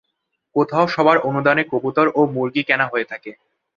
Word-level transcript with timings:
কোথাও 0.55 0.85
সবার 0.87 1.17
অনুদানে 1.29 1.63
কবুতর 1.71 2.07
ও 2.15 2.21
মুরগি 2.25 2.61
কেনা 2.63 2.85
হয়ে 2.91 3.09
থাকে। 3.11 3.31